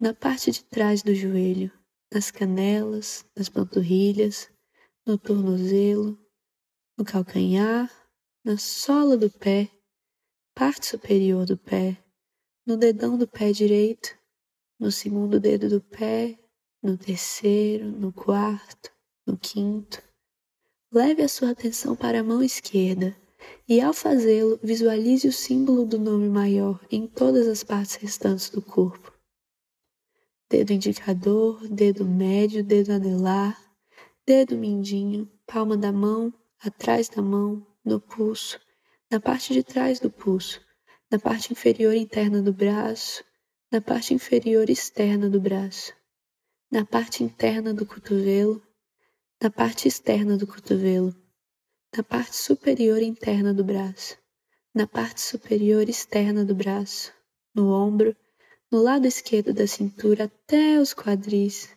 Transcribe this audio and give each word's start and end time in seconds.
na 0.00 0.14
parte 0.14 0.50
de 0.50 0.64
trás 0.64 1.02
do 1.02 1.14
joelho, 1.14 1.72
nas 2.12 2.30
canelas, 2.30 3.24
nas 3.36 3.48
panturrilhas, 3.48 4.50
no 5.06 5.18
tornozelo, 5.18 6.18
no 6.96 7.04
calcanhar, 7.04 7.90
na 8.44 8.56
sola 8.56 9.16
do 9.16 9.30
pé, 9.30 9.70
parte 10.54 10.86
superior 10.86 11.46
do 11.46 11.56
pé, 11.56 12.02
no 12.66 12.76
dedão 12.76 13.16
do 13.16 13.26
pé 13.26 13.52
direito, 13.52 14.16
no 14.78 14.92
segundo 14.92 15.40
dedo 15.40 15.68
do 15.68 15.80
pé, 15.80 16.38
no 16.82 16.96
terceiro, 16.96 17.90
no 17.90 18.12
quarto, 18.12 18.92
no 19.26 19.36
quinto, 19.36 20.02
Leve 20.90 21.22
a 21.22 21.28
sua 21.28 21.50
atenção 21.50 21.94
para 21.94 22.20
a 22.20 22.24
mão 22.24 22.42
esquerda 22.42 23.14
e, 23.68 23.78
ao 23.78 23.92
fazê-lo, 23.92 24.58
visualize 24.62 25.28
o 25.28 25.32
símbolo 25.32 25.84
do 25.84 25.98
nome 25.98 26.30
maior 26.30 26.80
em 26.90 27.06
todas 27.06 27.46
as 27.46 27.62
partes 27.62 27.96
restantes 27.96 28.48
do 28.48 28.62
corpo. 28.62 29.12
Dedo 30.50 30.72
indicador, 30.72 31.68
dedo 31.68 32.06
médio, 32.06 32.64
dedo 32.64 32.92
anelar, 32.92 33.54
dedo 34.26 34.56
mindinho, 34.56 35.30
palma 35.46 35.76
da 35.76 35.92
mão, 35.92 36.32
atrás 36.58 37.06
da 37.10 37.20
mão, 37.20 37.66
no 37.84 38.00
pulso, 38.00 38.58
na 39.10 39.20
parte 39.20 39.52
de 39.52 39.62
trás 39.62 40.00
do 40.00 40.10
pulso, 40.10 40.58
na 41.10 41.18
parte 41.18 41.52
inferior 41.52 41.94
interna 41.94 42.40
do 42.40 42.50
braço, 42.50 43.22
na 43.70 43.82
parte 43.82 44.14
inferior 44.14 44.70
externa 44.70 45.28
do 45.28 45.38
braço, 45.38 45.92
na 46.70 46.82
parte 46.82 47.22
interna 47.22 47.74
do 47.74 47.84
cotovelo, 47.84 48.62
na 49.42 49.50
parte 49.50 49.86
externa 49.86 50.38
do 50.38 50.46
cotovelo, 50.46 51.14
na 51.94 52.02
parte 52.02 52.34
superior 52.34 53.02
interna 53.02 53.52
do 53.52 53.62
braço, 53.62 54.16
na 54.74 54.86
parte 54.86 55.20
superior 55.20 55.90
externa 55.90 56.42
do 56.42 56.54
braço, 56.54 57.12
no 57.54 57.70
ombro, 57.70 58.16
no 58.70 58.82
lado 58.82 59.06
esquerdo 59.06 59.54
da 59.54 59.66
cintura 59.66 60.24
até 60.24 60.78
os 60.78 60.92
quadris, 60.92 61.70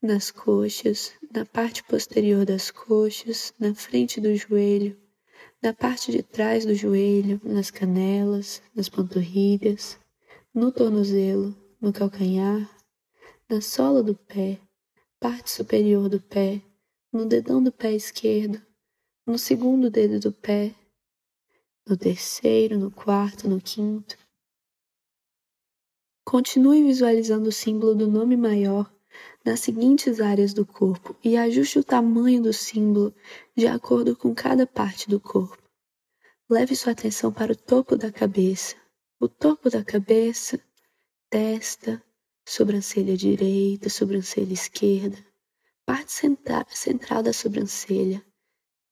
nas 0.00 0.30
coxas, 0.30 1.12
na 1.34 1.44
parte 1.44 1.82
posterior 1.82 2.44
das 2.44 2.70
coxas, 2.70 3.52
na 3.58 3.74
frente 3.74 4.20
do 4.20 4.34
joelho, 4.36 4.96
na 5.60 5.72
parte 5.72 6.12
de 6.12 6.22
trás 6.22 6.64
do 6.64 6.72
joelho, 6.72 7.40
nas 7.42 7.70
canelas, 7.72 8.62
nas 8.74 8.88
panturrilhas, 8.88 9.98
no 10.54 10.70
tornozelo, 10.70 11.52
no 11.80 11.92
calcanhar, 11.92 12.70
na 13.50 13.60
sola 13.60 14.00
do 14.00 14.14
pé, 14.14 14.60
parte 15.18 15.50
superior 15.50 16.08
do 16.08 16.20
pé, 16.20 16.62
no 17.12 17.26
dedão 17.26 17.60
do 17.60 17.72
pé 17.72 17.92
esquerdo, 17.92 18.62
no 19.26 19.36
segundo 19.36 19.90
dedo 19.90 20.20
do 20.20 20.30
pé, 20.30 20.72
no 21.88 21.96
terceiro, 21.96 22.78
no 22.78 22.90
quarto, 22.92 23.48
no 23.48 23.60
quinto. 23.60 24.16
Continue 26.28 26.82
visualizando 26.82 27.50
o 27.50 27.52
símbolo 27.52 27.94
do 27.94 28.08
nome 28.10 28.36
maior 28.36 28.92
nas 29.44 29.60
seguintes 29.60 30.20
áreas 30.20 30.52
do 30.52 30.66
corpo 30.66 31.14
e 31.22 31.36
ajuste 31.36 31.78
o 31.78 31.84
tamanho 31.84 32.42
do 32.42 32.52
símbolo 32.52 33.14
de 33.56 33.68
acordo 33.68 34.16
com 34.16 34.34
cada 34.34 34.66
parte 34.66 35.08
do 35.08 35.20
corpo. 35.20 35.62
Leve 36.50 36.74
sua 36.74 36.90
atenção 36.94 37.32
para 37.32 37.52
o 37.52 37.56
topo 37.56 37.96
da 37.96 38.10
cabeça, 38.10 38.74
o 39.20 39.28
topo 39.28 39.70
da 39.70 39.84
cabeça, 39.84 40.60
testa, 41.30 42.02
sobrancelha 42.44 43.16
direita, 43.16 43.88
sobrancelha 43.88 44.52
esquerda, 44.52 45.24
parte 45.86 46.10
central 46.10 47.22
da 47.22 47.32
sobrancelha, 47.32 48.20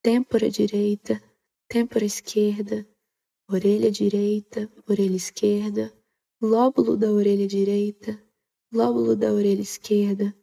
têmpora 0.01 0.49
direita, 0.49 1.21
têmpora 1.67 2.05
esquerda, 2.05 2.87
orelha 3.49 3.91
direita, 3.91 4.71
orelha 4.87 5.17
esquerda, 5.17 5.93
lóbulo 6.45 6.95
da 6.95 7.11
orelha 7.11 7.47
direita, 7.47 8.21
lóbulo 8.71 9.15
da 9.15 9.33
orelha 9.33 9.61
esquerda, 9.61 10.33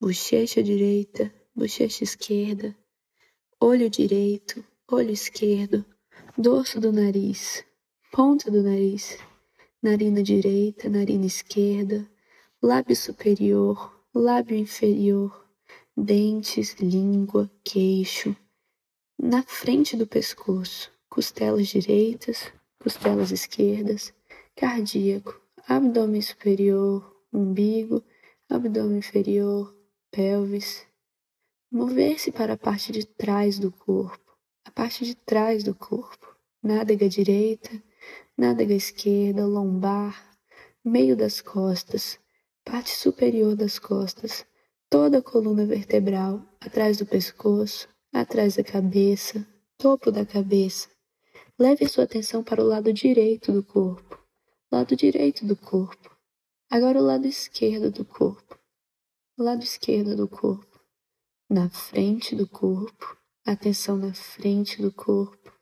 bochecha 0.00 0.62
direita, 0.62 1.32
bochecha 1.54 2.04
esquerda, 2.04 2.76
olho 3.60 3.90
direito, 3.90 4.64
olho 4.88 5.10
esquerdo, 5.10 5.84
dorso 6.38 6.80
do 6.80 6.92
nariz, 6.92 7.64
ponta 8.12 8.48
do 8.48 8.62
nariz, 8.62 9.18
narina 9.82 10.22
direita, 10.22 10.88
narina 10.88 11.26
esquerda, 11.26 12.08
lábio 12.62 12.94
superior, 12.94 13.92
lábio 14.14 14.56
inferior, 14.56 15.48
dentes, 15.96 16.76
língua, 16.80 17.50
queixo, 17.64 18.36
na 19.18 19.42
frente 19.42 19.96
do 19.96 20.06
pescoço, 20.06 20.92
costelas 21.08 21.66
direitas, 21.66 22.52
costelas 22.78 23.32
esquerdas, 23.32 24.14
cardíaco, 24.56 25.40
abdômen 25.68 26.22
superior, 26.22 27.16
umbigo, 27.32 28.02
abdômen 28.48 28.98
inferior, 28.98 29.74
pelvis. 30.10 30.86
Mover-se 31.70 32.32
para 32.32 32.54
a 32.54 32.58
parte 32.58 32.90
de 32.92 33.06
trás 33.06 33.58
do 33.58 33.70
corpo, 33.70 34.36
a 34.64 34.70
parte 34.70 35.04
de 35.04 35.14
trás 35.14 35.62
do 35.62 35.74
corpo, 35.74 36.36
nádega 36.62 37.08
direita, 37.08 37.70
nádega 38.36 38.74
esquerda, 38.74 39.46
lombar, 39.46 40.36
meio 40.84 41.16
das 41.16 41.40
costas, 41.40 42.18
parte 42.64 42.90
superior 42.90 43.54
das 43.54 43.78
costas, 43.78 44.44
toda 44.88 45.18
a 45.18 45.22
coluna 45.22 45.64
vertebral, 45.64 46.42
atrás 46.60 46.96
do 46.96 47.06
pescoço, 47.06 47.88
atrás 48.12 48.56
da 48.56 48.64
cabeça, 48.64 49.46
topo 49.78 50.10
da 50.10 50.26
cabeça. 50.26 50.88
Leve 51.58 51.86
sua 51.88 52.04
atenção 52.04 52.42
para 52.42 52.62
o 52.62 52.66
lado 52.66 52.92
direito 52.92 53.52
do 53.52 53.62
corpo, 53.62 54.19
lado 54.70 54.94
direito 54.94 55.44
do 55.44 55.56
corpo. 55.56 56.16
Agora 56.70 56.98
o 56.98 57.02
lado 57.02 57.26
esquerdo 57.26 57.90
do 57.90 58.04
corpo, 58.04 58.56
lado 59.36 59.64
esquerdo 59.64 60.14
do 60.14 60.28
corpo, 60.28 60.80
na 61.48 61.68
frente 61.68 62.36
do 62.36 62.46
corpo, 62.46 63.18
atenção 63.44 63.96
na 63.96 64.14
frente 64.14 64.80
do 64.80 64.92
corpo, 64.92 65.52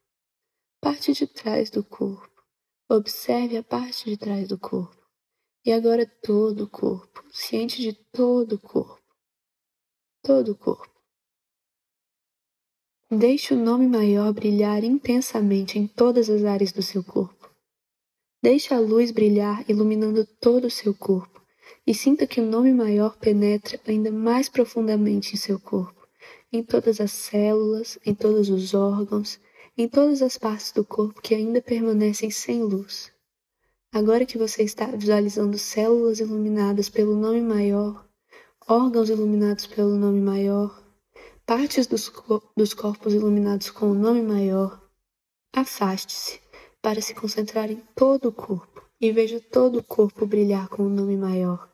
parte 0.82 1.14
de 1.14 1.26
trás 1.26 1.70
do 1.70 1.82
corpo. 1.82 2.28
Observe 2.90 3.56
a 3.56 3.62
parte 3.62 4.10
de 4.10 4.16
trás 4.16 4.48
do 4.48 4.58
corpo. 4.58 4.96
E 5.64 5.72
agora 5.72 6.06
todo 6.06 6.64
o 6.64 6.70
corpo, 6.70 7.24
ciente 7.30 7.80
de 7.82 7.92
todo 7.92 8.54
o 8.54 8.58
corpo. 8.58 9.02
Todo 10.22 10.52
o 10.52 10.56
corpo. 10.56 10.98
Deixe 13.10 13.54
o 13.54 13.56
nome 13.56 13.86
maior 13.86 14.32
brilhar 14.32 14.84
intensamente 14.84 15.78
em 15.78 15.86
todas 15.86 16.28
as 16.28 16.44
áreas 16.44 16.72
do 16.72 16.82
seu 16.82 17.02
corpo. 17.02 17.37
Deixe 18.40 18.72
a 18.72 18.78
luz 18.78 19.10
brilhar 19.10 19.68
iluminando 19.68 20.24
todo 20.40 20.68
o 20.68 20.70
seu 20.70 20.94
corpo 20.94 21.42
e 21.84 21.92
sinta 21.92 22.24
que 22.24 22.40
o 22.40 22.46
nome 22.46 22.72
maior 22.72 23.16
penetra 23.18 23.80
ainda 23.84 24.12
mais 24.12 24.48
profundamente 24.48 25.34
em 25.34 25.36
seu 25.36 25.58
corpo, 25.58 26.06
em 26.52 26.62
todas 26.62 27.00
as 27.00 27.10
células, 27.10 27.98
em 28.06 28.14
todos 28.14 28.48
os 28.48 28.74
órgãos, 28.74 29.40
em 29.76 29.88
todas 29.88 30.22
as 30.22 30.38
partes 30.38 30.70
do 30.70 30.84
corpo 30.84 31.20
que 31.20 31.34
ainda 31.34 31.60
permanecem 31.60 32.30
sem 32.30 32.62
luz. 32.62 33.10
Agora 33.92 34.24
que 34.24 34.38
você 34.38 34.62
está 34.62 34.86
visualizando 34.86 35.58
células 35.58 36.20
iluminadas 36.20 36.88
pelo 36.88 37.16
nome 37.16 37.40
maior, 37.40 38.06
órgãos 38.68 39.10
iluminados 39.10 39.66
pelo 39.66 39.96
nome 39.96 40.20
maior, 40.20 40.80
partes 41.44 41.88
dos, 41.88 42.12
dos 42.56 42.72
corpos 42.72 43.14
iluminados 43.14 43.68
com 43.68 43.90
o 43.90 43.94
nome 43.94 44.22
maior, 44.22 44.80
afaste-se 45.52 46.47
para 46.82 47.00
se 47.00 47.14
concentrar 47.14 47.70
em 47.70 47.82
todo 47.94 48.28
o 48.28 48.32
corpo 48.32 48.82
e 49.00 49.12
veja 49.12 49.40
todo 49.40 49.78
o 49.78 49.84
corpo 49.84 50.26
brilhar 50.26 50.68
com 50.68 50.84
o 50.84 50.88
nome 50.88 51.16
maior. 51.16 51.68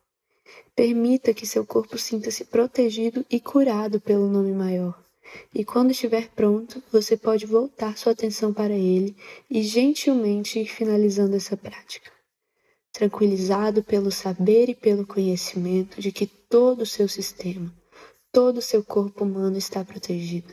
Permita 0.74 1.32
que 1.32 1.46
seu 1.46 1.64
corpo 1.64 1.96
sinta-se 1.96 2.44
protegido 2.44 3.24
e 3.30 3.40
curado 3.40 4.00
pelo 4.00 4.28
nome 4.28 4.52
maior. 4.52 5.02
E 5.54 5.64
quando 5.64 5.90
estiver 5.90 6.28
pronto, 6.30 6.82
você 6.92 7.16
pode 7.16 7.46
voltar 7.46 7.96
sua 7.96 8.12
atenção 8.12 8.52
para 8.52 8.74
ele 8.74 9.16
e 9.50 9.62
gentilmente 9.62 10.58
ir 10.58 10.66
finalizando 10.66 11.34
essa 11.34 11.56
prática. 11.56 12.10
Tranquilizado 12.92 13.82
pelo 13.82 14.10
saber 14.10 14.68
e 14.68 14.74
pelo 14.74 15.06
conhecimento 15.06 16.00
de 16.00 16.12
que 16.12 16.26
todo 16.26 16.82
o 16.82 16.86
seu 16.86 17.08
sistema, 17.08 17.72
todo 18.30 18.58
o 18.58 18.62
seu 18.62 18.84
corpo 18.84 19.24
humano 19.24 19.56
está 19.56 19.84
protegido, 19.84 20.52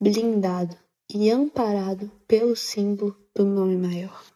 blindado 0.00 0.76
e 1.12 1.30
amparado 1.30 2.10
pelo 2.26 2.56
símbolo 2.56 3.21
do 3.34 3.44
nome 3.44 3.76
maior. 3.76 4.31